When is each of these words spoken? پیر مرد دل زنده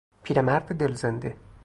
پیر 0.23 0.41
مرد 0.41 0.71
دل 0.77 0.93
زنده 0.93 1.35